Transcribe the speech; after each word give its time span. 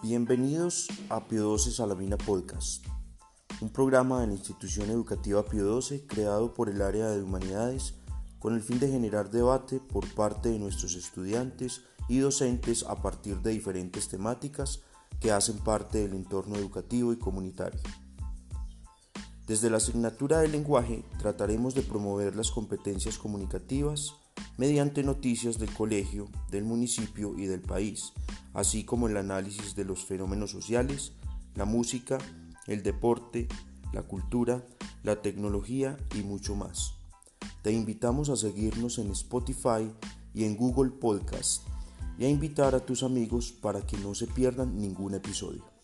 Bienvenidos 0.00 0.86
a 1.08 1.26
Pio 1.26 1.42
12 1.42 1.72
Salamina 1.72 2.16
Podcast, 2.16 2.86
un 3.60 3.68
programa 3.68 4.20
de 4.20 4.28
la 4.28 4.34
institución 4.34 4.90
educativa 4.90 5.44
Pio 5.44 5.64
12 5.64 6.06
creado 6.06 6.54
por 6.54 6.68
el 6.68 6.82
área 6.82 7.08
de 7.08 7.20
humanidades 7.20 7.94
con 8.38 8.54
el 8.54 8.62
fin 8.62 8.78
de 8.78 8.88
generar 8.88 9.28
debate 9.32 9.80
por 9.80 10.08
parte 10.14 10.50
de 10.50 10.60
nuestros 10.60 10.94
estudiantes 10.94 11.82
y 12.08 12.18
docentes 12.18 12.84
a 12.84 13.02
partir 13.02 13.40
de 13.40 13.50
diferentes 13.50 14.08
temáticas 14.08 14.82
que 15.18 15.32
hacen 15.32 15.58
parte 15.58 15.98
del 15.98 16.14
entorno 16.14 16.54
educativo 16.54 17.12
y 17.12 17.18
comunitario. 17.18 17.80
Desde 19.48 19.68
la 19.68 19.78
asignatura 19.78 20.38
de 20.38 20.46
lenguaje 20.46 21.04
trataremos 21.18 21.74
de 21.74 21.82
promover 21.82 22.36
las 22.36 22.52
competencias 22.52 23.18
comunicativas 23.18 24.14
mediante 24.58 25.04
noticias 25.04 25.58
del 25.58 25.72
colegio, 25.72 26.28
del 26.50 26.64
municipio 26.64 27.38
y 27.38 27.46
del 27.46 27.60
país, 27.60 28.12
así 28.52 28.84
como 28.84 29.08
el 29.08 29.16
análisis 29.16 29.74
de 29.74 29.84
los 29.84 30.04
fenómenos 30.04 30.50
sociales, 30.50 31.12
la 31.54 31.64
música, 31.64 32.18
el 32.66 32.82
deporte, 32.82 33.48
la 33.92 34.02
cultura, 34.02 34.66
la 35.04 35.22
tecnología 35.22 35.96
y 36.14 36.22
mucho 36.22 36.56
más. 36.56 36.94
Te 37.62 37.72
invitamos 37.72 38.28
a 38.30 38.36
seguirnos 38.36 38.98
en 38.98 39.12
Spotify 39.12 39.90
y 40.34 40.44
en 40.44 40.56
Google 40.56 40.90
Podcast 40.90 41.62
y 42.18 42.24
a 42.24 42.28
invitar 42.28 42.74
a 42.74 42.84
tus 42.84 43.04
amigos 43.04 43.52
para 43.52 43.86
que 43.86 43.96
no 43.98 44.14
se 44.14 44.26
pierdan 44.26 44.76
ningún 44.78 45.14
episodio. 45.14 45.77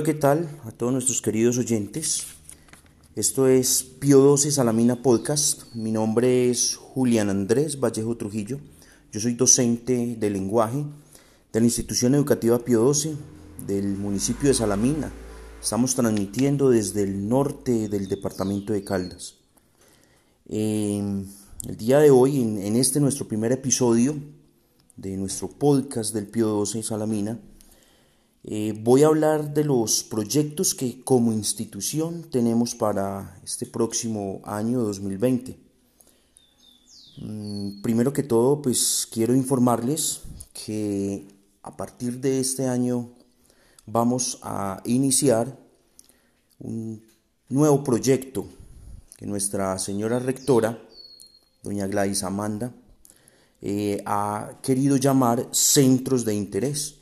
Hola, 0.00 0.06
¿qué 0.06 0.18
tal 0.18 0.48
a 0.64 0.70
todos 0.70 0.94
nuestros 0.94 1.20
queridos 1.20 1.58
oyentes? 1.58 2.24
Esto 3.16 3.46
es 3.48 3.82
Pio 3.82 4.20
12 4.20 4.50
Salamina 4.50 5.02
Podcast. 5.02 5.74
Mi 5.74 5.92
nombre 5.92 6.48
es 6.48 6.76
Julián 6.76 7.28
Andrés 7.28 7.78
Vallejo 7.78 8.16
Trujillo. 8.16 8.60
Yo 9.12 9.20
soy 9.20 9.34
docente 9.34 10.16
de 10.18 10.30
lenguaje 10.30 10.86
de 11.52 11.60
la 11.60 11.66
institución 11.66 12.14
educativa 12.14 12.60
Pio 12.60 12.80
12 12.80 13.14
del 13.66 13.98
municipio 13.98 14.48
de 14.48 14.54
Salamina. 14.54 15.12
Estamos 15.62 15.94
transmitiendo 15.94 16.70
desde 16.70 17.02
el 17.02 17.28
norte 17.28 17.90
del 17.90 18.08
departamento 18.08 18.72
de 18.72 18.82
Caldas. 18.82 19.34
el 20.48 21.26
día 21.76 21.98
de 21.98 22.10
hoy, 22.10 22.40
en, 22.40 22.76
este 22.76 23.00
nuestro 23.00 23.28
primer 23.28 23.52
episodio 23.52 24.16
de 24.96 25.18
nuestro 25.18 25.48
podcast 25.48 26.14
del 26.14 26.26
Pio 26.26 26.46
12 26.46 26.84
Salamina, 26.84 27.38
eh, 28.44 28.74
voy 28.80 29.02
a 29.02 29.08
hablar 29.08 29.52
de 29.52 29.64
los 29.64 30.02
proyectos 30.02 30.74
que 30.74 31.02
como 31.02 31.32
institución 31.32 32.24
tenemos 32.30 32.74
para 32.74 33.38
este 33.44 33.66
próximo 33.66 34.40
año 34.44 34.80
2020. 34.80 35.58
Mm, 37.18 37.82
primero 37.82 38.12
que 38.12 38.22
todo, 38.22 38.62
pues 38.62 39.06
quiero 39.10 39.34
informarles 39.34 40.22
que 40.52 41.28
a 41.62 41.76
partir 41.76 42.20
de 42.20 42.40
este 42.40 42.66
año 42.66 43.10
vamos 43.86 44.38
a 44.42 44.80
iniciar 44.84 45.58
un 46.58 47.02
nuevo 47.48 47.84
proyecto 47.84 48.46
que 49.16 49.26
nuestra 49.26 49.78
señora 49.78 50.18
rectora, 50.18 50.82
doña 51.62 51.86
Gladys 51.86 52.22
Amanda, 52.22 52.72
eh, 53.60 54.02
ha 54.06 54.58
querido 54.62 54.96
llamar 54.96 55.46
centros 55.52 56.24
de 56.24 56.34
interés. 56.34 56.99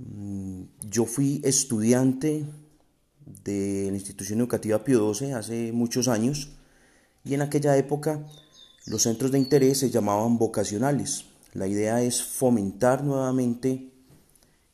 Mm, 0.00 0.62
yo 0.88 1.04
fui 1.04 1.42
estudiante 1.44 2.46
de 3.44 3.88
la 3.90 3.96
institución 3.96 4.40
educativa 4.40 4.82
Pio 4.82 5.12
XII 5.12 5.32
hace 5.32 5.72
muchos 5.72 6.08
años 6.08 6.52
y 7.22 7.34
en 7.34 7.42
aquella 7.42 7.76
época 7.76 8.24
los 8.86 9.02
centros 9.02 9.30
de 9.30 9.38
interés 9.38 9.78
se 9.78 9.90
llamaban 9.90 10.38
vocacionales. 10.38 11.26
La 11.52 11.66
idea 11.66 12.00
es 12.02 12.22
fomentar 12.22 13.04
nuevamente 13.04 13.92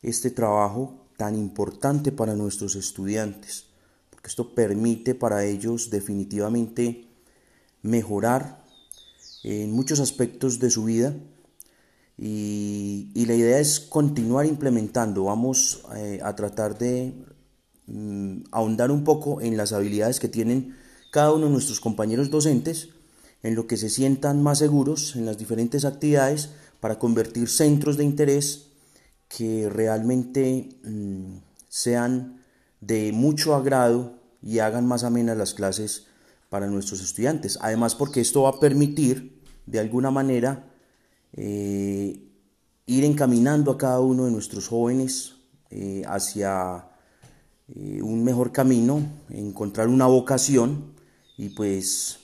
este 0.01 0.31
trabajo 0.31 1.07
tan 1.17 1.35
importante 1.35 2.13
para 2.13 2.35
nuestros 2.35 2.75
estudiantes, 2.75 3.65
porque 4.09 4.29
esto 4.29 4.55
permite 4.55 5.13
para 5.13 5.43
ellos 5.43 5.89
definitivamente 5.89 7.05
mejorar 7.81 8.63
en 9.43 9.71
muchos 9.71 9.99
aspectos 9.99 10.59
de 10.59 10.69
su 10.69 10.85
vida 10.85 11.13
y, 12.17 13.25
la 13.25 13.35
idea 13.35 13.59
es 13.59 13.79
continuar 13.79 14.45
implementando. 14.45 15.25
Vamos 15.25 15.83
eh, 15.95 16.19
a 16.23 16.35
tratar 16.35 16.77
de 16.77 17.13
mm, 17.87 18.45
ahondar 18.51 18.89
un 18.89 19.03
poco 19.03 19.41
en 19.41 19.57
las 19.57 19.73
habilidades 19.73 20.19
que 20.19 20.27
tienen 20.27 20.75
cada 21.11 21.33
uno 21.33 21.45
de 21.45 21.51
nuestros 21.51 21.79
compañeros 21.79 22.29
docentes, 22.31 22.89
en 23.43 23.55
lo 23.55 23.67
que 23.67 23.77
se 23.77 23.89
sientan 23.89 24.41
más 24.41 24.59
seguros 24.59 25.15
en 25.15 25.25
las 25.25 25.37
diferentes 25.37 25.85
actividades 25.85 26.49
para 26.79 26.99
convertir 26.99 27.49
centros 27.49 27.97
de 27.97 28.03
interés 28.03 28.67
que 29.27 29.69
realmente 29.69 30.69
mm, 30.83 31.37
sean 31.67 32.41
de 32.81 33.11
mucho 33.11 33.55
agrado 33.55 34.13
y 34.41 34.59
hagan 34.59 34.87
más 34.87 35.03
amenas 35.03 35.37
las 35.37 35.53
clases 35.53 36.07
para 36.49 36.67
nuestros 36.67 37.01
estudiantes. 37.01 37.59
Además, 37.61 37.93
porque 37.95 38.21
esto 38.21 38.43
va 38.43 38.49
a 38.49 38.59
permitir, 38.59 39.41
de 39.65 39.79
alguna 39.79 40.11
manera, 40.11 40.66
eh, 41.33 42.19
ir 42.85 43.03
encaminando 43.03 43.71
a 43.71 43.77
cada 43.77 43.99
uno 43.99 44.25
de 44.25 44.31
nuestros 44.31 44.67
jóvenes 44.67 45.35
eh, 45.69 46.03
hacia 46.07 46.87
eh, 47.75 48.01
un 48.01 48.23
mejor 48.23 48.51
camino, 48.51 49.01
encontrar 49.29 49.87
una 49.87 50.05
vocación 50.05 50.93
y 51.37 51.49
pues 51.49 52.19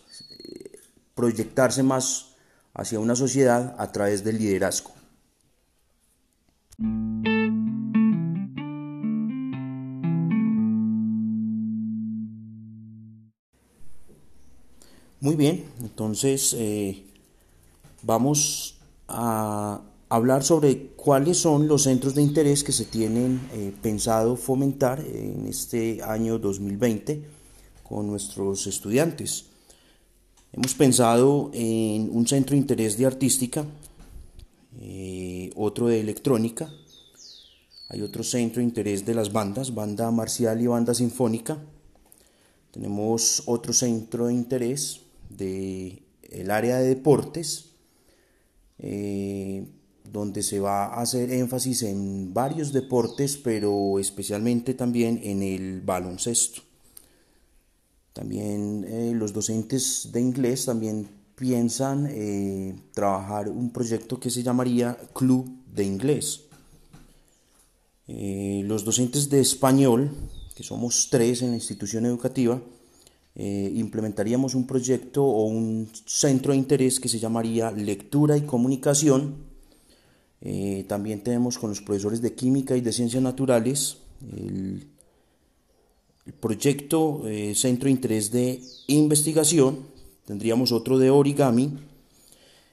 proyectarse 1.13 1.83
más 1.83 2.35
hacia 2.73 2.99
una 2.99 3.15
sociedad 3.15 3.75
a 3.77 3.91
través 3.91 4.23
del 4.23 4.39
liderazgo. 4.39 4.91
Muy 15.19 15.35
bien, 15.35 15.65
entonces 15.79 16.55
vamos 18.01 18.72
a 19.07 19.81
hablar 20.09 20.43
sobre 20.43 20.87
cuáles 20.95 21.37
son 21.37 21.67
los 21.67 21.83
centros 21.83 22.15
de 22.15 22.21
interés 22.21 22.63
que 22.63 22.71
se 22.71 22.85
tienen 22.85 23.41
eh, 23.53 23.73
pensado 23.81 24.35
fomentar 24.35 24.99
en 24.99 25.47
este 25.47 26.01
año 26.03 26.39
2020 26.39 27.23
con 27.83 28.07
nuestros 28.07 28.67
estudiantes. 28.67 29.45
Hemos 30.51 30.75
pensado 30.75 31.49
en 31.53 32.09
un 32.11 32.27
centro 32.27 32.53
de 32.53 32.59
interés 32.59 32.97
de 32.97 33.05
artística, 33.05 33.65
eh, 34.79 35.49
otro 35.55 35.87
de 35.87 35.99
electrónica, 35.99 36.69
hay 37.93 38.01
otro 38.01 38.23
centro 38.23 38.59
de 38.59 38.63
interés 38.63 39.05
de 39.05 39.13
las 39.13 39.31
bandas, 39.31 39.75
banda 39.75 40.09
marcial 40.09 40.59
y 40.59 40.65
banda 40.65 40.95
sinfónica. 40.95 41.59
Tenemos 42.71 43.43
otro 43.45 43.71
centro 43.71 44.27
de 44.27 44.33
interés 44.33 45.01
del 45.29 46.01
el 46.23 46.49
área 46.49 46.77
de 46.77 46.87
deportes. 46.87 47.72
Eh, 48.85 49.65
donde 50.11 50.43
se 50.43 50.59
va 50.59 50.87
a 50.87 51.01
hacer 51.01 51.31
énfasis 51.31 51.83
en 51.83 52.33
varios 52.33 52.73
deportes, 52.73 53.37
pero 53.37 53.97
especialmente 53.97 54.73
también 54.73 55.21
en 55.23 55.41
el 55.41 55.79
baloncesto. 55.79 56.61
También 58.11 58.85
eh, 58.87 59.13
los 59.15 59.31
docentes 59.31 60.09
de 60.11 60.19
inglés 60.19 60.65
también 60.65 61.07
piensan 61.35 62.07
eh, 62.11 62.75
trabajar 62.93 63.47
un 63.47 63.71
proyecto 63.71 64.19
que 64.19 64.29
se 64.29 64.43
llamaría 64.43 64.97
Club 65.13 65.49
de 65.73 65.85
Inglés. 65.85 66.41
Los 68.05 68.83
docentes 68.83 69.29
de 69.29 69.39
español, 69.39 70.11
que 70.53 70.61
somos 70.61 71.07
tres 71.09 71.41
en 71.41 71.51
la 71.51 71.55
institución 71.55 72.05
educativa, 72.05 72.61
implementaríamos 73.35 74.53
un 74.53 74.67
proyecto 74.67 75.23
o 75.23 75.45
un 75.45 75.89
centro 76.05 76.51
de 76.51 76.59
interés 76.59 76.99
que 76.99 77.09
se 77.09 77.17
llamaría 77.17 77.71
Lectura 77.71 78.37
y 78.37 78.41
Comunicación 78.41 79.53
eh, 80.45 80.83
también 80.89 81.23
tenemos 81.23 81.57
con 81.57 81.69
los 81.69 81.81
profesores 81.81 82.21
de 82.21 82.33
química 82.33 82.75
y 82.75 82.81
de 82.81 82.91
ciencias 82.91 83.23
naturales 83.23 83.99
el, 84.35 84.87
proyecto 86.41 87.21
eh, 87.25 87.53
Centro 87.55 87.85
de 87.85 87.91
Interés 87.91 88.31
de 88.31 88.61
Investigación. 88.87 89.79
Tendríamos 90.25 90.73
otro 90.73 90.99
de 90.99 91.09
origami. 91.09 91.77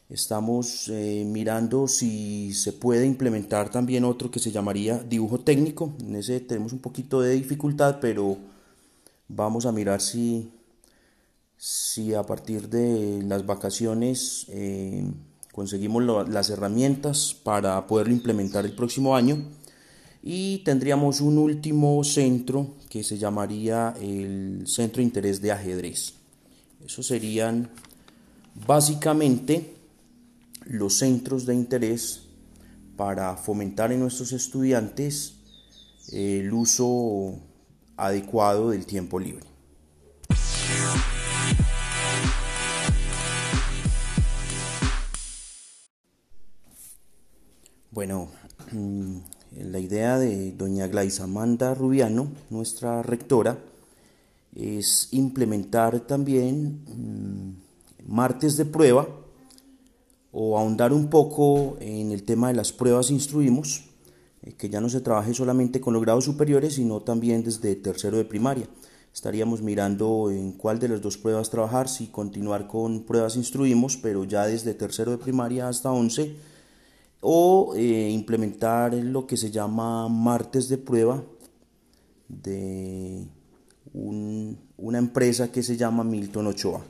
Estamos 0.08 0.88
eh, 0.88 1.24
mirando 1.24 1.86
si 1.86 2.52
se 2.54 2.72
puede 2.72 3.06
implementar 3.06 3.70
también 3.70 4.04
otro 4.04 4.32
que 4.32 4.40
se 4.40 4.50
llamaría 4.50 4.98
dibujo 4.98 5.38
técnico. 5.38 5.92
En 6.00 6.16
ese 6.16 6.40
tenemos 6.40 6.72
un 6.72 6.80
poquito 6.80 7.20
de 7.20 7.34
dificultad, 7.34 7.98
pero 8.00 8.36
vamos 9.30 9.64
a 9.66 9.72
mirar 9.72 10.00
si, 10.00 10.50
si 11.56 12.14
a 12.14 12.22
partir 12.24 12.68
de 12.68 13.22
las 13.22 13.46
vacaciones 13.46 14.46
conseguimos 15.52 16.28
las 16.28 16.50
herramientas 16.50 17.34
para 17.42 17.86
poderlo 17.86 18.12
implementar 18.12 18.64
el 18.64 18.74
próximo 18.74 19.14
año 19.14 19.44
y 20.22 20.58
tendríamos 20.58 21.20
un 21.20 21.38
último 21.38 22.02
centro 22.04 22.74
que 22.88 23.02
se 23.02 23.16
llamaría 23.16 23.94
el 24.00 24.64
Centro 24.66 24.98
de 24.98 25.04
Interés 25.04 25.40
de 25.40 25.52
Ajedrez. 25.52 26.14
Esos 26.84 27.06
serían 27.06 27.70
básicamente 28.66 29.74
los 30.64 30.94
centros 30.98 31.46
de 31.46 31.54
interés 31.54 32.22
para 32.96 33.36
fomentar 33.36 33.92
en 33.92 34.00
nuestros 34.00 34.32
estudiantes 34.32 35.34
el 36.12 36.52
uso 36.52 37.38
adecuado 38.00 38.70
del 38.70 38.86
tiempo 38.86 39.18
libre. 39.18 39.44
Bueno, 47.90 48.28
mm, 48.72 49.16
la 49.70 49.78
idea 49.80 50.18
de 50.18 50.52
doña 50.52 50.86
Gladys 50.86 51.20
Amanda 51.20 51.74
Rubiano, 51.74 52.30
nuestra 52.48 53.02
rectora, 53.02 53.58
es 54.54 55.08
implementar 55.12 56.00
también 56.00 56.84
mm, 56.86 58.12
martes 58.12 58.56
de 58.56 58.64
prueba 58.64 59.08
o 60.32 60.56
ahondar 60.56 60.92
un 60.92 61.10
poco 61.10 61.76
en 61.80 62.12
el 62.12 62.22
tema 62.22 62.48
de 62.48 62.54
las 62.54 62.72
pruebas 62.72 63.10
instruimos, 63.10 63.89
que 64.56 64.70
ya 64.70 64.80
no 64.80 64.88
se 64.88 65.00
trabaje 65.00 65.34
solamente 65.34 65.80
con 65.80 65.94
los 65.94 66.02
grados 66.02 66.24
superiores, 66.24 66.74
sino 66.74 67.00
también 67.00 67.42
desde 67.44 67.76
tercero 67.76 68.16
de 68.16 68.24
primaria. 68.24 68.68
Estaríamos 69.12 69.60
mirando 69.60 70.30
en 70.30 70.52
cuál 70.52 70.78
de 70.78 70.88
las 70.88 71.02
dos 71.02 71.18
pruebas 71.18 71.50
trabajar, 71.50 71.88
si 71.88 72.06
continuar 72.06 72.68
con 72.68 73.04
pruebas 73.04 73.36
instruimos, 73.36 73.96
pero 73.96 74.24
ya 74.24 74.46
desde 74.46 74.72
tercero 74.72 75.10
de 75.10 75.18
primaria 75.18 75.68
hasta 75.68 75.90
once 75.90 76.36
o 77.20 77.74
eh, 77.76 78.10
implementar 78.10 78.94
lo 78.94 79.26
que 79.26 79.36
se 79.36 79.50
llama 79.50 80.08
martes 80.08 80.68
de 80.68 80.78
prueba 80.78 81.22
de 82.28 83.26
una 83.92 84.98
empresa 84.98 85.50
que 85.50 85.62
se 85.62 85.76
llama 85.76 86.04
Milton 86.04 86.46
Ochoa. 86.46 86.82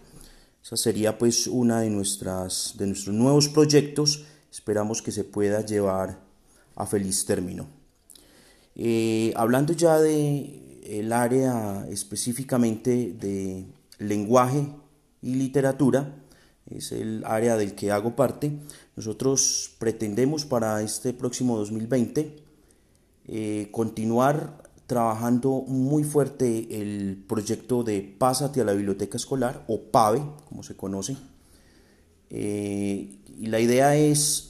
Esa 0.62 0.76
sería 0.76 1.16
pues 1.16 1.46
una 1.46 1.80
de, 1.80 1.88
nuestras, 1.88 2.74
de 2.76 2.86
nuestros 2.86 3.16
nuevos 3.16 3.48
proyectos. 3.48 4.26
Esperamos 4.52 5.00
que 5.00 5.10
se 5.10 5.24
pueda 5.24 5.64
llevar 5.64 6.29
a 6.80 6.86
feliz 6.86 7.24
término. 7.24 7.68
Eh, 8.74 9.32
hablando 9.36 9.72
ya 9.72 9.98
de 9.98 10.80
el 10.84 11.12
área 11.12 11.86
específicamente 11.90 13.12
de 13.12 13.66
lenguaje 13.98 14.66
y 15.22 15.34
literatura, 15.34 16.16
es 16.66 16.92
el 16.92 17.24
área 17.26 17.56
del 17.56 17.74
que 17.74 17.90
hago 17.90 18.16
parte. 18.16 18.52
Nosotros 18.96 19.74
pretendemos 19.78 20.44
para 20.44 20.82
este 20.82 21.12
próximo 21.12 21.58
2020 21.58 22.36
eh, 23.26 23.68
continuar 23.70 24.62
trabajando 24.86 25.64
muy 25.68 26.02
fuerte 26.02 26.80
el 26.80 27.22
proyecto 27.28 27.84
de 27.84 28.00
Pásate 28.02 28.60
a 28.60 28.64
la 28.64 28.72
Biblioteca 28.72 29.16
Escolar 29.16 29.64
o 29.68 29.80
PAVE, 29.80 30.22
como 30.48 30.62
se 30.62 30.76
conoce. 30.76 31.16
Eh, 32.30 33.18
y 33.38 33.46
la 33.46 33.60
idea 33.60 33.96
es 33.96 34.49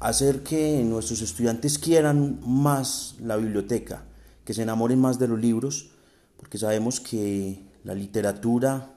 hacer 0.00 0.42
que 0.42 0.82
nuestros 0.84 1.22
estudiantes 1.22 1.78
quieran 1.78 2.40
más 2.46 3.16
la 3.20 3.36
biblioteca, 3.36 4.04
que 4.44 4.54
se 4.54 4.62
enamoren 4.62 5.00
más 5.00 5.18
de 5.18 5.28
los 5.28 5.40
libros, 5.40 5.90
porque 6.36 6.58
sabemos 6.58 7.00
que 7.00 7.62
la 7.84 7.94
literatura 7.94 8.94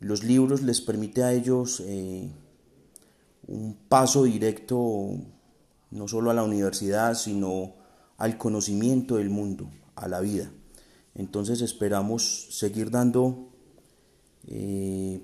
los 0.00 0.22
libros 0.22 0.62
les 0.62 0.80
permite 0.80 1.24
a 1.24 1.32
ellos 1.32 1.82
eh, 1.84 2.30
un 3.48 3.76
paso 3.88 4.24
directo 4.24 5.10
no 5.90 6.06
solo 6.06 6.30
a 6.30 6.34
la 6.34 6.44
universidad, 6.44 7.14
sino 7.14 7.74
al 8.16 8.38
conocimiento 8.38 9.16
del 9.16 9.30
mundo, 9.30 9.70
a 9.96 10.06
la 10.06 10.20
vida. 10.20 10.50
Entonces 11.14 11.62
esperamos 11.62 12.46
seguir 12.50 12.90
dando 12.90 13.48
eh, 14.46 15.20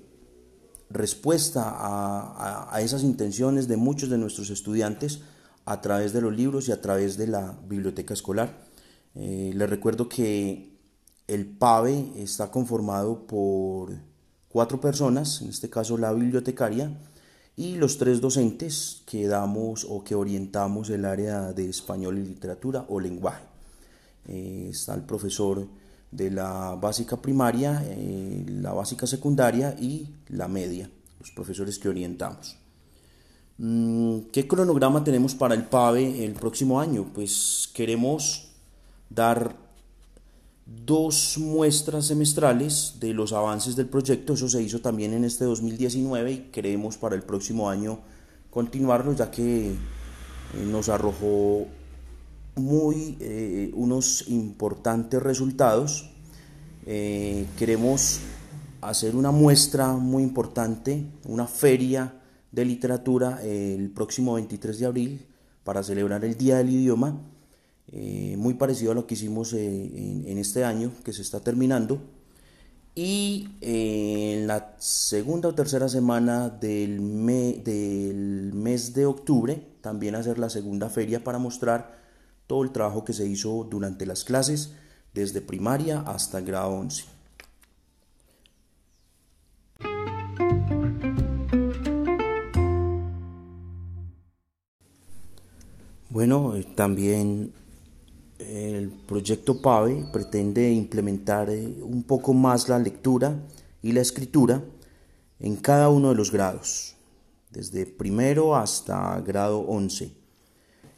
respuesta 0.95 1.63
a, 1.67 2.81
esas 2.81 3.03
intenciones 3.03 3.67
de 3.67 3.77
muchos 3.77 4.09
de 4.09 4.17
nuestros 4.17 4.49
estudiantes 4.49 5.19
a 5.65 5.81
través 5.81 6.13
de 6.13 6.21
los 6.21 6.35
libros 6.35 6.67
y 6.67 6.71
a 6.71 6.81
través 6.81 7.17
de 7.17 7.27
la 7.27 7.57
biblioteca 7.67 8.13
escolar. 8.13 8.65
Eh, 9.13 9.51
les 9.53 9.69
recuerdo 9.69 10.09
que 10.09 10.75
el 11.27 11.45
PAVE 11.45 12.13
está 12.17 12.49
conformado 12.51 13.27
por 13.27 13.93
cuatro 14.49 14.79
personas, 14.79 15.41
en 15.41 15.49
este 15.49 15.69
caso 15.69 15.97
la 15.97 16.13
bibliotecaria, 16.13 16.91
y 17.57 17.75
los 17.75 17.97
tres 17.97 18.19
docentes 18.21 19.01
que 19.05 19.27
damos 19.27 19.85
o 19.89 20.03
que 20.03 20.15
orientamos 20.15 20.89
el 20.89 21.05
área 21.05 21.53
de 21.53 21.69
español 21.69 22.17
y 22.17 22.23
literatura 22.23 22.85
o 22.89 22.99
lenguaje. 22.99 23.43
Eh, 24.27 24.67
está 24.71 24.93
el 24.95 25.03
profesor 25.03 25.67
de 26.15 26.31
la 26.31 26.75
básica 26.75 27.21
primaria, 27.21 27.83
eh, 27.87 28.45
la 28.47 28.73
básica 28.73 29.05
secundaria 29.05 29.75
y 29.79 30.09
la 30.29 30.47
media, 30.47 30.89
los 31.19 31.31
profesores 31.31 31.77
que 31.77 31.89
orientamos. 31.89 32.57
Mm, 33.57 34.19
¿Qué 34.31 34.47
cronograma 34.47 35.03
tenemos 35.03 35.35
para 35.35 35.55
el 35.55 35.63
PAVE 35.65 36.25
el 36.25 36.33
próximo 36.33 36.79
año? 36.79 37.11
Pues 37.13 37.69
queremos 37.73 38.51
dar 39.09 39.55
dos 40.65 41.37
muestras 41.37 42.07
semestrales 42.07 42.95
de 42.99 43.13
los 43.13 43.33
avances 43.33 43.75
del 43.75 43.87
proyecto. 43.87 44.33
Eso 44.33 44.49
se 44.49 44.61
hizo 44.61 44.81
también 44.81 45.13
en 45.13 45.23
este 45.23 45.45
2019 45.45 46.31
y 46.31 46.37
queremos 46.51 46.97
para 46.97 47.15
el 47.15 47.23
próximo 47.23 47.69
año 47.69 47.99
continuarlo 48.49 49.13
ya 49.13 49.29
que 49.31 49.71
eh, 49.71 49.75
nos 50.65 50.89
arrojó 50.89 51.67
muy 52.55 53.17
eh, 53.19 53.71
unos 53.75 54.25
importantes 54.27 55.21
resultados. 55.21 56.09
Eh, 56.85 57.45
queremos 57.57 58.19
hacer 58.81 59.15
una 59.15 59.31
muestra 59.31 59.93
muy 59.93 60.23
importante, 60.23 61.05
una 61.25 61.47
feria 61.47 62.21
de 62.51 62.65
literatura 62.65 63.41
el 63.43 63.89
próximo 63.89 64.35
23 64.35 64.79
de 64.79 64.85
abril 64.85 65.25
para 65.63 65.83
celebrar 65.83 66.23
el 66.23 66.37
Día 66.37 66.57
del 66.57 66.69
Idioma 66.69 67.19
eh, 67.91 68.35
muy 68.37 68.55
parecido 68.55 68.91
a 68.91 68.95
lo 68.95 69.05
que 69.05 69.13
hicimos 69.13 69.53
eh, 69.53 70.21
en, 70.25 70.37
este 70.37 70.63
año 70.63 70.91
que 71.03 71.13
se 71.13 71.21
está 71.21 71.39
terminando. 71.39 72.01
Y 72.95 73.49
eh, 73.61 74.39
en 74.39 74.47
la 74.47 74.75
segunda 74.79 75.49
o 75.49 75.55
tercera 75.55 75.87
semana 75.87 76.49
del, 76.49 76.97
del 77.63 78.51
mes 78.53 78.93
de 78.93 79.05
octubre 79.05 79.61
también 79.81 80.15
hacer 80.15 80.39
la 80.39 80.49
segunda 80.49 80.89
feria 80.89 81.23
para 81.23 81.37
mostrar 81.37 82.04
todo 82.47 82.63
el 82.63 82.71
trabajo 82.71 83.03
que 83.03 83.13
se 83.13 83.25
hizo 83.25 83.67
durante 83.69 84.05
las 84.05 84.23
clases 84.23 84.71
desde 85.13 85.41
primaria 85.41 86.01
hasta 86.01 86.41
grado 86.41 86.71
11. 86.71 87.05
Bueno, 96.09 96.55
eh, 96.55 96.63
también 96.75 97.51
el 98.39 98.89
proyecto 98.89 99.61
PAVE 99.61 100.05
pretende 100.13 100.71
implementar 100.71 101.49
eh, 101.49 101.77
un 101.81 102.03
poco 102.03 102.33
más 102.33 102.69
la 102.69 102.79
lectura 102.79 103.35
y 103.81 103.91
la 103.91 104.01
escritura 104.01 104.63
en 105.39 105.57
cada 105.57 105.89
uno 105.89 106.09
de 106.09 106.15
los 106.15 106.31
grados, 106.31 106.95
desde 107.51 107.85
primero 107.85 108.55
hasta 108.55 109.19
grado 109.21 109.59
11. 109.59 110.11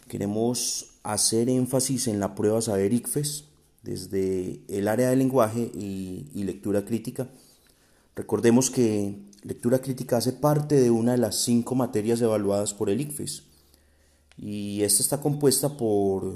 Queremos 0.08 0.97
hacer 1.14 1.50
énfasis 1.50 2.08
en 2.08 2.20
la 2.20 2.36
prueba 2.36 2.62
Saber 2.62 2.94
ICFES 2.94 3.46
desde 3.84 4.62
el 4.68 4.88
área 4.88 5.10
de 5.10 5.16
lenguaje 5.16 5.72
y, 5.74 6.30
y 6.34 6.44
lectura 6.44 6.84
crítica. 6.84 7.30
Recordemos 8.16 8.70
que 8.70 9.18
lectura 9.44 9.80
crítica 9.80 10.18
hace 10.18 10.34
parte 10.34 10.76
de 10.76 10.92
una 10.92 11.14
de 11.14 11.20
las 11.20 11.36
cinco 11.38 11.76
materias 11.76 12.20
evaluadas 12.22 12.74
por 12.74 12.90
el 12.90 13.00
ICFES 13.00 13.44
y 14.38 14.84
esta 14.84 15.02
está 15.02 15.22
compuesta 15.22 15.78
por, 15.78 16.34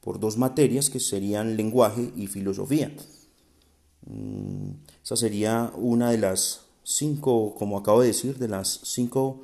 por 0.00 0.18
dos 0.18 0.38
materias 0.38 0.88
que 0.88 1.00
serían 1.00 1.56
lenguaje 1.56 2.12
y 2.16 2.26
filosofía. 2.26 2.92
Mm, 4.06 4.70
esa 5.02 5.16
sería 5.16 5.72
una 5.76 6.10
de 6.10 6.18
las 6.18 6.62
cinco, 6.84 7.54
como 7.58 7.78
acabo 7.78 8.00
de 8.00 8.08
decir, 8.08 8.38
de 8.38 8.48
las 8.48 8.80
cinco 8.84 9.42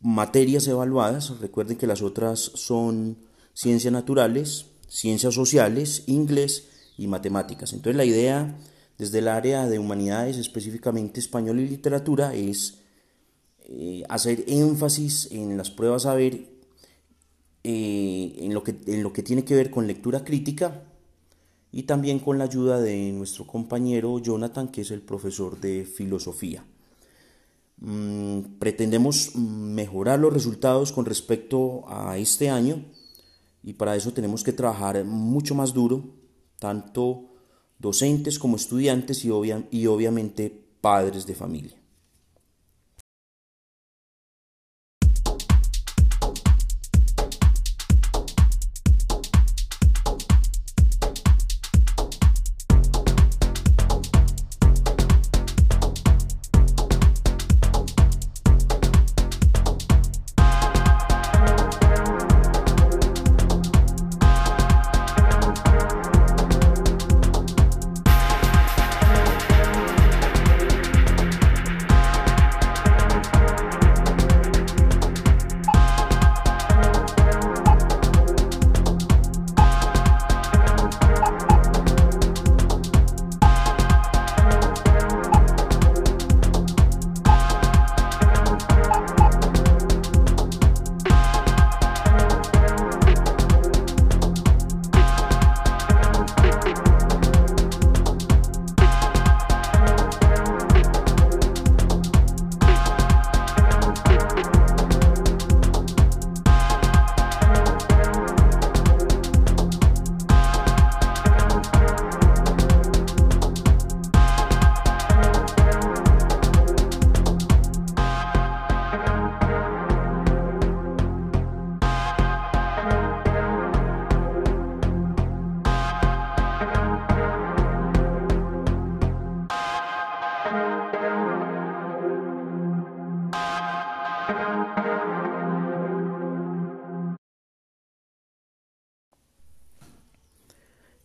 materias 0.00 0.66
evaluadas. 0.68 1.38
Recuerden 1.40 1.78
que 1.78 1.86
las 1.86 2.02
otras 2.02 2.38
son 2.38 3.16
ciencias 3.54 3.92
naturales, 3.92 4.66
ciencias 4.88 5.34
sociales, 5.34 6.02
inglés 6.06 6.68
y 6.98 7.06
matemáticas. 7.06 7.72
Entonces 7.72 7.96
la 7.96 8.04
idea 8.04 8.58
desde 8.98 9.20
el 9.20 9.28
área 9.28 9.66
de 9.66 9.78
humanidades, 9.78 10.36
específicamente 10.36 11.20
español 11.20 11.60
y 11.60 11.68
literatura, 11.68 12.34
es 12.34 12.78
eh, 13.66 14.02
hacer 14.08 14.44
énfasis 14.46 15.28
en 15.32 15.56
las 15.56 15.70
pruebas 15.70 16.06
a 16.06 16.14
ver 16.14 16.46
eh, 17.64 18.36
en, 18.38 18.52
lo 18.52 18.62
que, 18.62 18.76
en 18.86 19.02
lo 19.02 19.12
que 19.12 19.22
tiene 19.22 19.44
que 19.44 19.54
ver 19.54 19.70
con 19.70 19.86
lectura 19.86 20.22
crítica 20.22 20.82
y 21.72 21.84
también 21.84 22.20
con 22.20 22.38
la 22.38 22.44
ayuda 22.44 22.80
de 22.80 23.10
nuestro 23.12 23.46
compañero 23.46 24.18
Jonathan, 24.18 24.68
que 24.68 24.82
es 24.82 24.90
el 24.90 25.00
profesor 25.00 25.60
de 25.60 25.84
filosofía. 25.84 26.64
Mm, 27.78 28.58
pretendemos 28.60 29.34
mejorar 29.34 30.20
los 30.20 30.32
resultados 30.32 30.92
con 30.92 31.04
respecto 31.04 31.82
a 31.88 32.16
este 32.16 32.48
año 32.48 32.84
y 33.64 33.72
para 33.72 33.96
eso 33.96 34.12
tenemos 34.12 34.44
que 34.44 34.52
trabajar 34.52 35.02
mucho 35.04 35.54
más 35.54 35.72
duro, 35.72 36.04
tanto 36.58 37.30
docentes 37.78 38.38
como 38.38 38.56
estudiantes 38.56 39.24
y, 39.24 39.30
obviamente 39.86 40.64
padres 40.80 41.26
de 41.26 41.34
familia. 41.34 41.83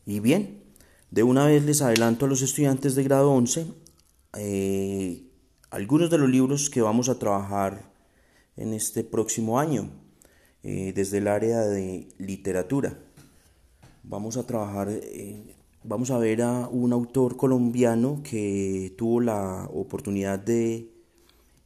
Y 0.10 0.22
bien, 0.22 0.64
de 1.12 1.22
una 1.22 1.46
vez 1.46 1.64
les 1.66 1.84
adelanto 1.84 2.26
a 2.26 2.30
los 2.30 2.42
estudiantes 2.42 2.96
de 2.96 3.04
grado 3.04 3.32
11 3.32 3.68
eh, 4.40 5.24
algunos 5.70 6.10
de 6.10 6.18
los 6.18 6.28
libros 6.28 6.72
que 6.72 6.82
vamos 6.82 7.10
a 7.10 7.20
trabajar 7.20 7.94
en 8.58 8.74
este 8.74 9.04
próximo 9.04 9.60
año 9.60 9.92
eh, 10.64 10.94
desde 10.96 11.20
el 11.20 11.28
área 11.28 11.62
de 11.62 12.08
literatura. 12.18 12.98
Vamos 14.02 14.36
a 14.38 14.48
trabajar, 14.48 14.88
eh, 14.90 15.56
vamos 15.84 16.10
a 16.10 16.18
ver 16.18 16.42
a 16.42 16.68
un 16.70 16.92
autor 16.92 17.38
colombiano 17.38 18.22
que 18.24 18.96
tuvo 18.98 19.22
la 19.22 19.70
oportunidad 19.72 20.40
de 20.40 20.90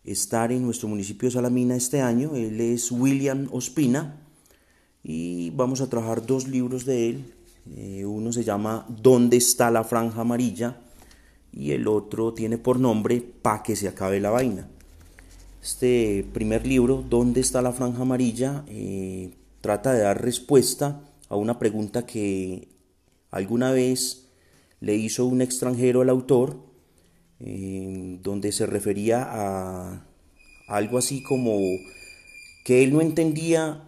estar 0.03 0.51
en 0.51 0.63
nuestro 0.63 0.89
municipio 0.89 1.29
de 1.29 1.35
Salamina 1.35 1.77
este 1.77 2.01
año. 2.01 2.35
Él 2.35 2.59
es 2.59 2.91
William 2.91 3.47
Ospina 3.53 4.19
y 5.01 5.49
vamos 5.51 5.79
a 5.79 5.89
trabajar 5.89 6.25
dos 6.25 6.49
libros 6.49 6.83
de 6.83 7.09
él 7.09 7.25
eh, 7.71 8.05
uno 8.05 8.31
se 8.33 8.43
llama 8.43 8.85
¿Dónde 8.89 9.37
está 9.37 9.71
la 9.71 9.83
franja 9.83 10.21
amarilla? 10.21 10.77
y 11.55 11.71
el 11.71 11.87
otro 11.87 12.33
tiene 12.33 12.57
por 12.57 12.79
nombre 12.79 13.21
Pa 13.21 13.61
que 13.61 13.75
se 13.75 13.87
acabe 13.87 14.19
la 14.19 14.31
vaina. 14.31 14.67
Este 15.61 16.25
primer 16.33 16.65
libro, 16.65 17.03
¿Dónde 17.07 17.41
está 17.41 17.61
la 17.61 17.71
franja 17.71 18.01
amarilla? 18.01 18.65
Eh, 18.67 19.35
trata 19.61 19.93
de 19.93 20.01
dar 20.01 20.21
respuesta 20.21 21.01
a 21.29 21.35
una 21.35 21.59
pregunta 21.59 22.05
que 22.07 22.69
alguna 23.29 23.71
vez 23.71 24.29
le 24.79 24.95
hizo 24.95 25.25
un 25.25 25.41
extranjero 25.41 26.01
al 26.01 26.09
autor, 26.09 26.73
donde 27.39 28.53
se 28.53 28.65
refería 28.65 29.27
a 29.29 30.05
algo 30.67 30.97
así 30.97 31.21
como 31.23 31.59
que 32.63 32.83
él 32.83 32.93
no 32.93 33.01
entendía 33.01 33.83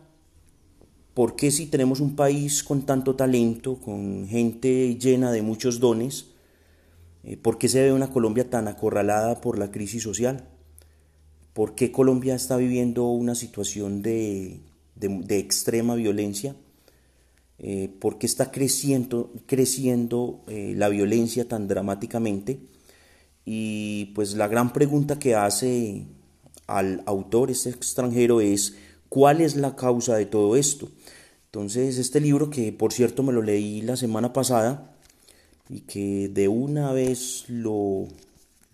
¿Por 1.16 1.38
qué 1.38 1.50
si 1.50 1.68
tenemos 1.68 2.02
un 2.02 2.18
país 2.18 2.62
con 2.62 2.82
tanto 2.86 3.16
talento, 3.16 3.78
con 3.78 4.28
gente 4.28 4.98
llena 4.98 5.32
de 5.32 5.42
muchos 5.42 5.80
dones, 5.80 6.26
eh, 7.24 7.38
por 7.38 7.58
qué 7.58 7.70
se 7.70 7.82
ve 7.82 7.94
una 7.94 8.12
Colombia 8.12 8.50
tan 8.50 8.68
acorralada 8.68 9.40
por 9.40 9.58
la 9.58 9.72
crisis 9.72 10.04
social? 10.04 10.44
¿Por 11.54 11.74
qué 11.74 11.94
Colombia 11.94 12.36
está 12.36 12.58
viviendo 12.58 13.06
una 13.08 13.34
situación 13.34 14.02
de, 14.02 14.60
extrema 15.30 15.96
violencia? 15.96 16.54
Eh, 17.60 17.90
¿Por 18.02 18.18
qué 18.18 18.26
está 18.26 18.52
creciendo, 18.52 19.32
creciendo 19.46 20.44
eh, 20.48 20.74
la 20.76 20.90
violencia 20.90 21.48
tan 21.48 21.70
dramáticamente? 21.70 22.60
Y 23.46 24.12
pues 24.16 24.36
la 24.36 24.50
gran 24.50 24.74
pregunta 24.74 25.18
que 25.18 25.34
hace 25.34 26.08
al 26.68 27.04
autor, 27.06 27.52
este 27.52 27.70
extranjero, 27.70 28.42
es 28.42 28.76
¿cuál 29.08 29.40
es 29.40 29.56
la 29.56 29.78
causa 29.78 30.18
de 30.18 30.26
todo 30.26 30.58
esto? 30.58 30.90
Entonces, 31.56 32.00
este 32.00 32.20
libro, 32.20 32.50
que 32.50 32.74
por 32.74 32.92
cierto 32.92 33.24
me 33.24 33.32
lo 33.32 33.42
leí 33.42 33.82
la 33.82 33.96
semana 33.96 34.34
pasada 34.34 34.94
y 35.70 35.80
que 35.82 36.28
de 36.28 36.50
una 36.50 36.92
vez 36.92 37.46
lo, 37.48 38.10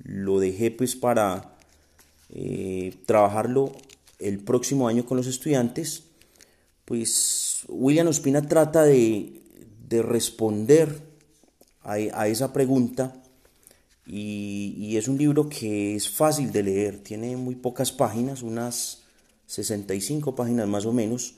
lo 0.04 0.40
dejé 0.40 0.72
pues 0.72 0.96
para 0.96 1.58
eh, 2.32 2.96
trabajarlo 3.06 3.72
el 4.18 4.40
próximo 4.40 4.88
año 4.88 5.06
con 5.06 5.18
los 5.18 5.28
estudiantes, 5.28 6.06
pues 6.84 7.66
William 7.68 8.08
Ospina 8.08 8.42
trata 8.42 8.84
de, 8.84 9.40
responder 9.88 11.04
a, 11.84 12.28
esa 12.30 12.52
pregunta 12.52 13.22
y, 14.08 14.74
y, 14.76 14.98
es 14.98 15.08
un 15.08 15.20
libro 15.20 15.50
que 15.50 15.96
es 15.96 16.10
fácil 16.10 16.52
de 16.52 16.64
leer, 16.64 16.98
tiene 16.98 17.38
muy 17.38 17.54
pocas 17.54 17.92
páginas, 17.92 18.42
unas 18.42 19.04
65 19.46 20.34
páginas 20.34 20.68
más 20.68 20.88
o 20.88 20.94
menos. 20.94 21.36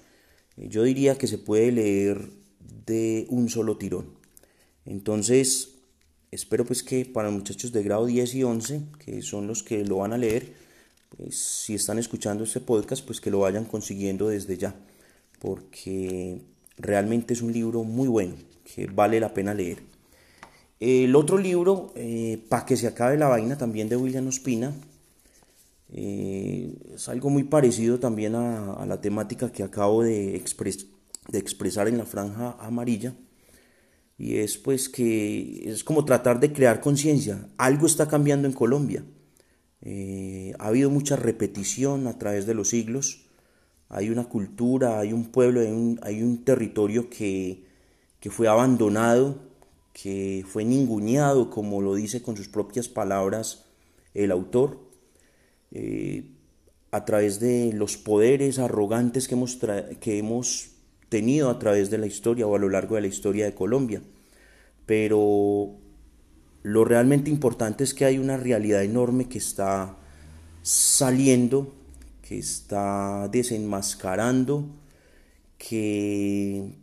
Yo 0.58 0.84
diría 0.84 1.18
que 1.18 1.28
se 1.28 1.38
puede 1.38 1.72
leer 1.72 2.30
de 2.86 3.26
un 3.30 3.50
solo 3.50 3.78
tirón. 3.78 4.06
Entonces, 4.86 5.76
espero 6.32 6.66
pues 6.66 6.84
que 6.84 7.06
para 7.06 7.30
muchachos 7.30 7.72
de 7.72 7.84
grado 7.84 8.06
10 8.06 8.36
y 8.36 8.44
11, 8.44 8.82
que 9.00 9.22
son 9.22 9.48
los 9.48 9.64
que 9.64 9.84
lo 9.86 9.98
van 9.98 10.14
a 10.14 10.18
leer, 10.18 10.54
pues 11.18 11.38
si 11.38 11.76
están 11.76 12.00
escuchando 12.00 12.44
este 12.44 12.60
podcast, 12.60 13.06
pues 13.06 13.22
que 13.22 13.32
lo 13.32 13.40
vayan 13.40 13.66
consiguiendo 13.66 14.30
desde 14.30 14.58
ya, 14.58 14.76
porque 15.40 16.42
realmente 16.78 17.34
es 17.34 17.42
un 17.42 17.54
libro 17.54 17.84
muy 17.84 18.08
bueno, 18.08 18.36
que 18.64 18.88
vale 18.88 19.20
la 19.20 19.34
pena 19.34 19.54
leer. 19.54 19.84
El 20.80 21.16
otro 21.16 21.38
libro, 21.38 21.94
eh, 21.96 22.44
Para 22.50 22.66
que 22.66 22.76
se 22.76 22.88
acabe 22.88 23.18
la 23.18 23.30
vaina, 23.30 23.58
también 23.58 23.88
de 23.88 23.96
William 23.96 24.28
Ospina, 24.28 24.74
eh, 25.96 26.76
es 26.96 27.08
algo 27.08 27.30
muy 27.30 27.44
parecido 27.44 28.00
también 28.00 28.34
a, 28.34 28.84
la 28.88 29.00
temática 29.00 29.52
que 29.52 29.62
acabo 29.62 30.04
de, 30.04 30.36
expresar 30.36 31.88
en 31.88 32.00
la 32.00 32.06
franja 32.06 32.58
amarilla 32.60 33.14
y 34.18 34.38
es 34.38 34.58
pues 34.58 34.90
que 34.90 35.70
es 35.70 35.84
como 35.84 36.04
tratar 36.06 36.40
de 36.40 36.52
crear 36.52 36.82
conciencia. 36.82 37.48
Algo 37.58 37.86
está 37.86 38.08
cambiando 38.08 38.48
en 38.48 38.54
Colombia. 38.54 39.04
Eh, 39.82 40.54
ha 40.60 40.68
habido 40.68 40.90
mucha 40.90 41.16
repetición 41.16 42.08
a 42.08 42.18
través 42.18 42.46
de 42.48 42.56
los 42.56 42.70
siglos. 42.70 43.26
Hay 43.90 44.10
una 44.10 44.26
cultura, 44.26 45.00
hay 45.00 45.14
un 45.14 45.26
pueblo, 45.26 45.60
hay 46.02 46.24
un, 46.24 46.44
territorio 46.44 47.10
que, 47.10 47.66
fue 48.32 48.48
abandonado, 48.48 49.38
que 49.94 50.44
fue 50.48 50.64
ninguneado, 50.66 51.52
como 51.52 51.82
lo 51.82 51.94
dice 51.94 52.24
con 52.24 52.36
sus 52.36 52.48
propias 52.48 52.90
palabras 52.90 53.66
el 54.16 54.32
autor, 54.32 54.83
eh, 55.74 56.26
a 56.92 57.04
través 57.06 57.40
de 57.40 57.74
los 57.74 57.98
poderes 57.98 58.60
arrogantes 58.60 59.28
que 59.28 59.34
hemos, 59.34 59.58
que 60.00 60.20
hemos 60.20 60.70
tenido 61.10 61.50
a 61.50 61.58
través 61.58 61.90
de 61.90 61.98
la 61.98 62.06
historia 62.06 62.46
o 62.46 62.56
a 62.56 62.60
lo 62.60 62.70
largo 62.70 62.96
de 62.96 63.02
la 63.02 63.08
historia 63.08 63.46
de 63.46 63.56
Colombia. 63.56 64.04
Pero 64.86 65.76
lo 66.62 66.86
realmente 66.86 67.32
importante 67.32 67.84
es 67.84 67.96
que 67.96 68.06
hay 68.06 68.20
una 68.20 68.38
realidad 68.38 68.84
enorme 68.84 69.28
que 69.28 69.40
está 69.40 69.98
saliendo, 70.62 71.74
que 72.22 72.38
está 72.38 73.28
desenmascarando, 73.32 74.70
que, 75.58 76.76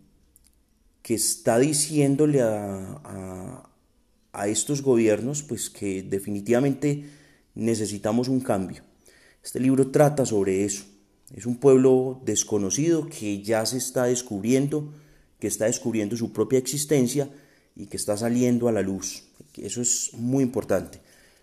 que 1.02 1.14
está 1.14 1.60
diciéndole 1.60 2.42
a, 2.42 3.70
a 4.32 4.48
estos 4.48 4.82
gobiernos 4.82 5.44
pues 5.44 5.70
que 5.70 6.02
definitivamente 6.02 7.19
necesitamos 7.54 8.28
un 8.28 8.40
cambio. 8.40 8.82
Este 9.42 9.60
libro 9.60 9.90
trata 9.90 10.26
sobre 10.26 10.64
eso. 10.64 10.84
Es 11.34 11.46
un 11.46 11.56
pueblo 11.56 12.20
desconocido 12.24 13.08
que 13.08 13.42
ya 13.42 13.64
se 13.64 13.78
está 13.78 14.04
descubriendo, 14.04 14.92
que 15.38 15.46
está 15.46 15.66
descubriendo 15.66 16.16
su 16.16 16.32
propia 16.32 16.58
existencia 16.58 17.28
y 17.76 17.86
que 17.86 17.96
está 17.96 18.16
saliendo 18.16 18.68
a 18.68 18.72
la 18.72 18.82
luz. 18.82 19.24
Eso 19.56 19.80
es 19.80 20.10
muy 20.14 20.42
importante. 20.42 21.00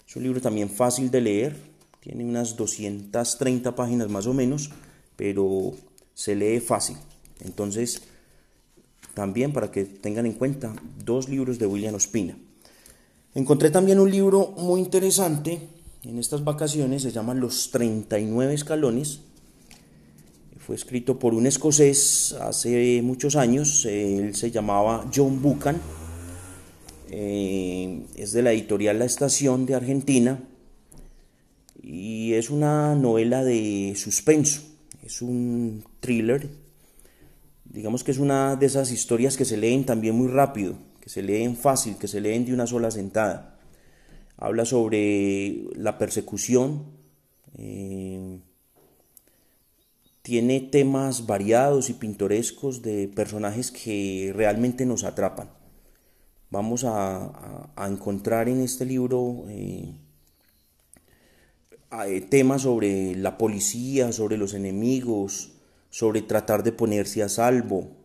Es 0.07 0.15
un 0.15 0.23
libro 0.23 0.41
también 0.41 0.69
fácil 0.69 1.09
de 1.09 1.21
leer, 1.21 1.55
tiene 2.01 2.23
unas 2.23 2.55
230 2.55 3.75
páginas 3.75 4.09
más 4.09 4.27
o 4.27 4.33
menos, 4.33 4.69
pero 5.15 5.73
se 6.13 6.35
lee 6.35 6.59
fácil. 6.59 6.97
Entonces, 7.43 8.01
también 9.13 9.51
para 9.51 9.71
que 9.71 9.85
tengan 9.85 10.25
en 10.25 10.33
cuenta, 10.33 10.73
dos 11.03 11.27
libros 11.27 11.59
de 11.59 11.65
William 11.65 11.95
Ospina. 11.95 12.37
Encontré 13.33 13.69
también 13.71 13.99
un 13.99 14.09
libro 14.09 14.53
muy 14.57 14.79
interesante 14.79 15.59
en 16.07 16.19
estas 16.19 16.43
vacaciones, 16.43 17.03
se 17.03 17.11
llama 17.11 17.33
Los 17.33 17.71
39 17.71 18.53
escalones, 18.53 19.21
fue 20.59 20.75
escrito 20.75 21.19
por 21.19 21.33
un 21.33 21.47
escocés 21.47 22.35
hace 22.41 23.01
muchos 23.01 23.35
años, 23.35 23.85
él 23.85 24.35
se 24.35 24.51
llamaba 24.51 25.09
John 25.13 25.41
Buchan, 25.41 25.79
eh, 27.09 28.05
es 28.15 28.33
de 28.33 28.41
la 28.41 28.51
editorial 28.51 28.99
La 28.99 29.05
Estación 29.05 29.65
de 29.65 29.75
Argentina. 29.75 30.43
Y 31.81 32.33
es 32.33 32.49
una 32.49 32.95
novela 32.95 33.45
de 33.45 33.93
suspenso, 33.95 34.61
es 35.05 35.21
un 35.21 35.85
thriller, 36.01 36.49
digamos 37.63 38.03
que 38.03 38.11
es 38.11 38.17
una 38.17 38.57
de 38.57 38.65
esas 38.65 38.91
historias 38.91 39.37
que 39.37 39.45
se 39.45 39.55
leen 39.55 39.85
también 39.85 40.15
muy 40.15 40.27
rápido, 40.27 40.75
que 40.99 41.07
se 41.07 41.21
leen 41.21 41.55
fácil, 41.55 41.95
que 41.95 42.09
se 42.09 42.19
leen 42.19 42.45
de 42.45 42.53
una 42.53 42.67
sola 42.67 42.91
sentada. 42.91 43.56
Habla 44.37 44.65
sobre 44.65 45.65
la 45.75 45.97
persecución, 45.97 46.85
eh, 47.57 48.39
tiene 50.21 50.59
temas 50.59 51.25
variados 51.25 51.89
y 51.89 51.93
pintorescos 51.93 52.83
de 52.83 53.07
personajes 53.07 53.71
que 53.71 54.31
realmente 54.35 54.85
nos 54.85 55.03
atrapan. 55.03 55.49
Vamos 56.51 56.83
a, 56.85 57.73
encontrar 57.89 58.47
en 58.47 58.61
este 58.61 58.85
libro 58.85 59.45
eh, 59.49 59.95
eh, 62.05 62.21
temas 62.29 62.61
sobre 62.61 63.15
la 63.15 63.37
policía, 63.39 64.11
sobre 64.11 64.37
los 64.37 64.53
enemigos, 64.53 65.53
sobre 65.89 66.21
tratar 66.21 66.61
de 66.61 66.73
ponerse 66.73 67.23
a 67.23 67.29
salvo, 67.29 67.97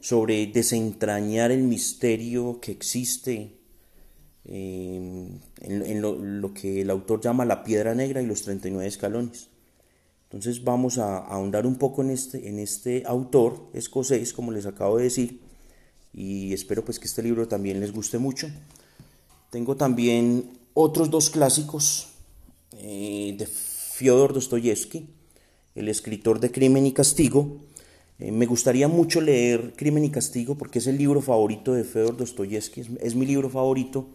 sobre 0.00 0.46
desentrañar 0.46 1.50
el 1.50 1.64
misterio 1.64 2.60
que 2.60 2.72
existe 2.72 3.56
eh, 4.46 5.28
en, 5.60 6.02
lo, 6.02 6.16
lo, 6.16 6.54
que 6.54 6.80
el 6.82 6.90
autor 6.90 7.20
llama 7.20 7.44
la 7.44 7.64
piedra 7.64 7.94
negra 7.94 8.22
y 8.22 8.26
los 8.26 8.42
39 8.42 8.86
escalones. 8.86 9.48
Entonces 10.24 10.64
vamos 10.64 10.98
a, 10.98 11.18
ahondar 11.18 11.66
un 11.66 11.76
poco 11.76 12.02
en 12.02 12.10
este, 12.10 12.48
en 12.48 12.58
este 12.58 13.04
autor 13.06 13.68
escocés, 13.72 14.32
como 14.32 14.52
les 14.52 14.66
acabo 14.66 14.98
de 14.98 15.04
decir, 15.04 15.40
y 16.12 16.52
espero 16.52 16.84
pues 16.84 16.98
que 16.98 17.06
este 17.06 17.22
libro 17.22 17.46
también 17.46 17.80
les 17.80 17.92
guste 17.92 18.18
mucho. 18.18 18.48
Tengo 19.50 19.76
también 19.76 20.50
otros 20.74 21.10
dos 21.10 21.30
clásicos 21.30 22.08
eh, 22.78 23.34
de 23.38 23.46
Fyodor 23.46 24.32
Dostoyevsky, 24.32 25.08
el 25.74 25.88
escritor 25.88 26.40
de 26.40 26.50
Crimen 26.50 26.86
y 26.86 26.92
Castigo. 26.92 27.60
Eh, 28.18 28.32
me 28.32 28.46
gustaría 28.46 28.88
mucho 28.88 29.20
leer 29.20 29.74
Crimen 29.76 30.04
y 30.04 30.10
Castigo 30.10 30.56
porque 30.56 30.80
es 30.80 30.86
el 30.86 30.98
libro 30.98 31.20
favorito 31.20 31.72
de 31.72 31.84
Fyodor 31.84 32.16
Dostoyevsky, 32.16 32.82
es, 33.00 33.14
mi 33.14 33.26
libro 33.26 33.48
favorito, 33.48 34.08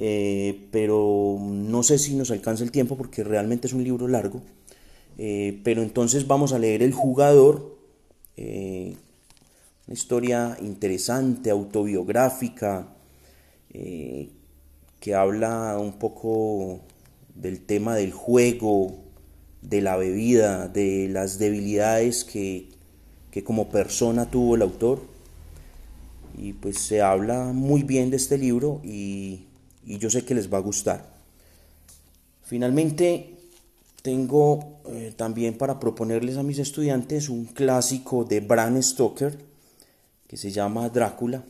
eh, 0.00 0.68
pero 0.70 1.38
no 1.40 1.82
sé 1.82 1.98
si 1.98 2.14
nos 2.14 2.30
alcanza 2.30 2.62
el 2.62 2.70
tiempo 2.70 2.96
porque 2.96 3.24
realmente 3.24 3.66
es 3.66 3.72
un 3.72 3.82
libro 3.82 4.06
largo. 4.06 4.42
Eh, 5.18 5.60
pero 5.64 5.82
entonces 5.82 6.28
vamos 6.28 6.52
a 6.52 6.60
leer 6.60 6.84
El 6.84 6.92
jugador, 6.92 7.76
eh, 8.36 8.94
una 9.88 9.94
historia 9.94 10.56
interesante, 10.62 11.50
autobiográfica, 11.50 12.94
que 13.70 15.14
habla 15.14 15.76
un 15.78 15.98
poco 15.98 16.80
del 17.34 17.60
tema 17.60 17.94
del 17.96 18.12
juego, 18.12 18.98
de 19.62 19.80
la 19.80 19.96
bebida, 19.96 20.68
de 20.68 21.08
las 21.08 21.38
debilidades 21.38 22.24
que, 22.24 22.68
como 23.44 23.68
persona 23.68 24.30
tuvo 24.30 24.54
el 24.54 24.62
autor. 24.62 25.02
Y 26.36 26.52
pues 26.52 26.78
se 26.78 27.02
habla 27.02 27.52
muy 27.52 27.82
bien 27.82 28.10
de 28.10 28.16
este 28.16 28.38
libro 28.38 28.80
y, 28.84 29.47
y 29.88 29.96
yo 29.96 30.10
sé 30.10 30.24
que 30.24 30.34
les 30.34 30.52
va 30.52 30.58
a 30.58 30.60
gustar. 30.60 31.02
Finalmente, 32.42 33.34
tengo 34.02 34.80
eh, 34.86 35.14
también 35.16 35.56
para 35.56 35.80
proponerles 35.80 36.36
a 36.36 36.42
mis 36.42 36.58
estudiantes 36.58 37.30
un 37.30 37.46
clásico 37.46 38.24
de 38.24 38.40
Bram 38.40 38.80
Stoker 38.82 39.38
que 40.26 40.36
se 40.36 40.50
llama 40.50 40.90
Drácula. 40.90 41.42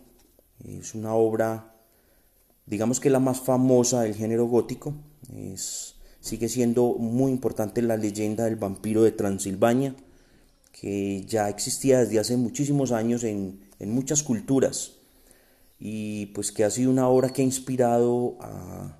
Es 0.64 0.94
una 0.94 1.14
obra, 1.14 1.74
digamos 2.64 3.00
que 3.00 3.10
la 3.10 3.18
más 3.18 3.40
famosa 3.40 4.02
del 4.02 4.14
género 4.14 4.46
gótico. 4.46 4.94
Es, 5.36 5.96
sigue 6.20 6.48
siendo 6.48 6.94
muy 6.94 7.32
importante 7.32 7.82
la 7.82 7.96
leyenda 7.96 8.44
del 8.44 8.56
vampiro 8.56 9.02
de 9.02 9.10
Transilvania, 9.10 9.96
que 10.70 11.24
ya 11.26 11.48
existía 11.48 12.00
desde 12.00 12.20
hace 12.20 12.36
muchísimos 12.36 12.92
años 12.92 13.24
en, 13.24 13.58
en 13.80 13.90
muchas 13.90 14.22
culturas 14.22 14.97
y 15.80 16.26
pues 16.26 16.50
que 16.50 16.64
ha 16.64 16.70
sido 16.70 16.90
una 16.90 17.08
obra 17.08 17.30
que 17.30 17.42
ha 17.42 17.44
inspirado 17.44 18.36
a, 18.40 18.96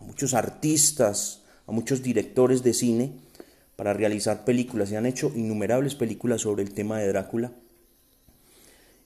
muchos 0.00 0.34
artistas, 0.34 1.42
a 1.66 1.72
muchos 1.72 2.02
directores 2.02 2.62
de 2.62 2.74
cine 2.74 3.12
para 3.74 3.92
realizar 3.92 4.44
películas. 4.44 4.88
Se 4.88 4.96
han 4.96 5.06
hecho 5.06 5.32
innumerables 5.34 5.96
películas 5.96 6.42
sobre 6.42 6.62
el 6.62 6.72
tema 6.72 6.98
de 6.98 7.08
Drácula. 7.08 7.52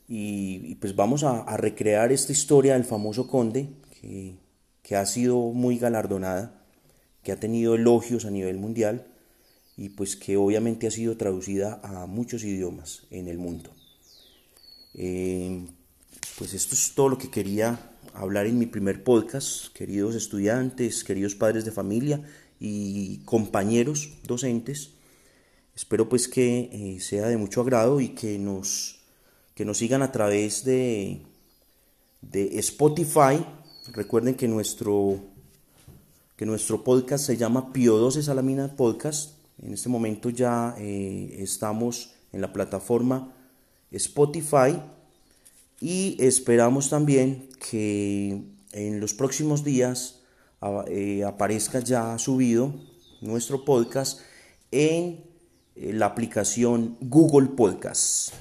Y, 0.07 0.75
pues 0.77 0.97
vamos 0.97 1.23
a, 1.23 1.57
recrear 1.57 2.13
esta 2.13 2.33
historia 2.33 2.75
del 2.75 2.85
famoso 2.85 3.29
conde 3.29 3.69
que, 4.01 4.35
que 4.83 4.97
ha 4.97 5.07
sido 5.07 5.39
muy 5.53 5.79
galardonada, 5.79 6.65
que 7.23 7.33
ha 7.33 7.37
tenido 7.37 7.77
elogios 7.77 8.25
a 8.25 8.31
nivel 8.31 8.59
mundial. 8.59 9.07
y 9.77 9.89
pues 9.91 10.15
que 10.17 10.37
obviamente 10.37 10.87
ha 10.87 10.91
sido 10.91 11.17
traducida 11.17 11.81
a 11.83 12.05
muchos 12.05 12.45
idiomas 12.45 13.07
en 13.11 13.29
el 13.29 13.39
mundo. 13.39 13.71
Eh, 14.95 15.65
pues 16.38 16.55
esto 16.55 16.75
es 16.75 16.92
todo 16.94 17.09
lo 17.11 17.18
que 17.18 17.31
quería 17.31 17.90
hablar 18.14 18.46
en 18.46 18.59
mi 18.59 18.66
primer 18.66 19.05
podcast, 19.05 19.68
queridos 19.75 20.14
estudiantes, 20.14 21.05
queridos 21.05 21.35
padres 21.35 21.64
de 21.64 21.70
familia 21.70 22.23
y 22.59 23.18
compañeros 23.25 24.11
docentes. 24.25 24.92
Espero 25.75 26.09
pues 26.09 26.29
que 26.29 26.70
eh, 26.73 27.01
sea 27.01 27.29
de 27.29 27.37
mucho 27.37 27.61
agrado 27.61 28.01
y 28.01 28.11
que 28.11 28.38
nos, 28.38 29.01
que 29.55 29.64
nos 29.64 29.79
sigan 29.79 30.03
a 30.03 30.12
través 30.12 30.64
de, 30.64 31.23
de 32.20 32.59
Spotify. 32.59 33.44
Recuerden 33.92 34.35
que 34.35 34.49
nuestro, 34.49 35.20
que 36.37 36.46
nuestro 36.46 36.85
podcast 36.85 37.27
se 37.27 37.37
llama 37.37 37.73
Pio 37.73 37.96
12 37.96 38.23
Salamina 38.23 38.77
Podcast. 38.77 39.38
En 39.62 39.75
este 39.75 39.88
momento 39.88 40.31
ya 40.31 40.75
eh, 40.79 41.37
estamos 41.38 42.14
en 42.33 42.40
la 42.40 42.53
plataforma 42.53 43.35
Spotify 43.90 44.81
y 45.81 46.16
esperamos 46.21 46.90
también 46.90 47.49
que 47.71 48.43
en 48.73 49.01
los 49.01 49.14
próximos 49.14 49.64
días 49.64 50.21
eh, 50.88 51.25
aparezca 51.25 51.81
ya 51.81 52.19
subido 52.19 52.75
nuestro 53.23 53.64
podcast 53.64 54.21
en 54.71 55.25
eh, 55.75 55.93
la 55.95 56.07
aplicación 56.07 56.99
Google 57.01 57.49
Podcast. 57.49 58.35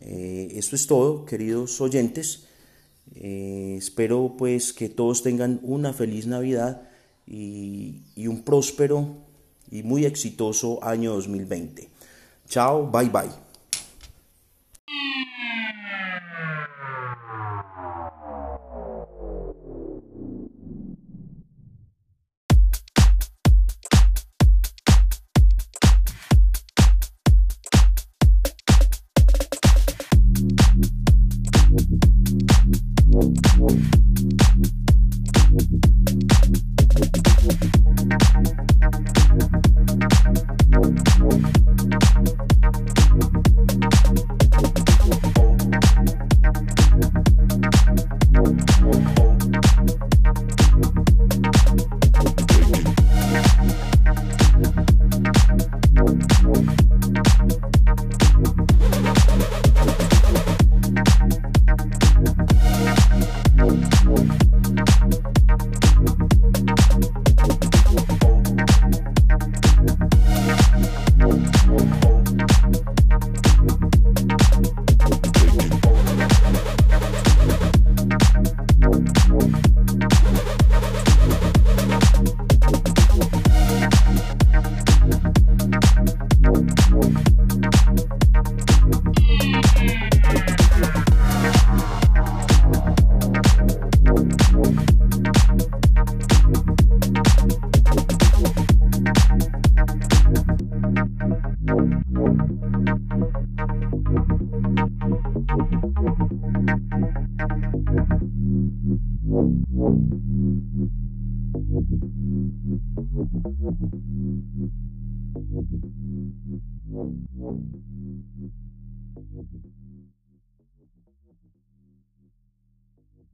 Eh, 0.00 0.52
esto 0.54 0.76
es 0.76 0.86
todo, 0.86 1.24
queridos 1.24 1.80
oyentes. 1.80 2.46
espero 3.14 4.34
pues 4.38 4.72
que 4.72 4.88
todos 4.88 5.22
tengan 5.22 5.60
una 5.62 5.92
feliz 5.92 6.26
Navidad 6.26 6.88
y 7.26 8.26
un 8.26 8.42
próspero 8.42 9.16
y 9.70 9.82
muy 9.82 10.04
exitoso 10.04 10.82
año 10.82 11.12
2020. 11.14 11.88
Chao, 12.48 12.90
bye 12.90 13.08
bye. 13.08 13.43